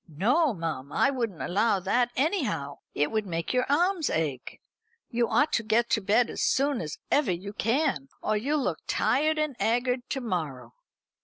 "No, 0.07 0.51
mum, 0.55 0.91
I 0.91 1.11
wouldn't 1.11 1.43
allow 1.43 1.79
that 1.79 2.09
anyhow. 2.15 2.79
It 2.95 3.11
would 3.11 3.27
make 3.27 3.53
your 3.53 3.71
arms 3.71 4.09
ache. 4.09 4.59
You 5.11 5.27
ought 5.29 5.53
to 5.53 5.63
get 5.63 5.91
to 5.91 6.01
bed 6.01 6.27
as 6.31 6.41
soon 6.41 6.81
as 6.81 6.97
ever 7.11 7.31
you 7.31 7.53
can, 7.53 8.09
or 8.19 8.35
you'll 8.35 8.63
look 8.63 8.79
tired 8.87 9.37
and 9.37 9.55
'aggard 9.59 10.09
to 10.09 10.19
morrow." 10.21 10.73